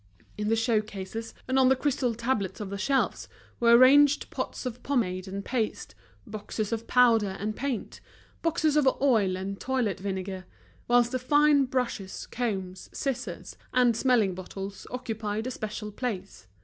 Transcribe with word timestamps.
In 0.35 0.49
the 0.49 0.55
show 0.55 0.81
cases, 0.81 1.35
and 1.47 1.59
on 1.59 1.69
the 1.69 1.75
crystal 1.75 2.15
tablets 2.15 2.59
of 2.59 2.71
the 2.71 2.77
shelves, 2.79 3.29
were 3.59 3.77
ranged 3.77 4.31
pots 4.31 4.65
of 4.65 4.81
pomade 4.81 5.27
and 5.27 5.45
paste, 5.45 5.93
boxes 6.25 6.71
of 6.71 6.87
powder 6.87 7.37
and 7.39 7.55
paint, 7.55 8.01
boxes 8.41 8.75
of 8.75 8.89
oil 8.99 9.37
and 9.37 9.59
toilet 9.59 9.99
vinegar; 9.99 10.45
whilst 10.87 11.11
the 11.11 11.19
fine 11.19 11.65
brushes, 11.65 12.25
combs, 12.31 12.89
scissors, 12.91 13.55
and 13.75 13.95
smelling 13.95 14.33
bottles 14.33 14.87
occupied 14.89 15.45
a 15.45 15.51
special 15.51 15.91
place. 15.91 16.47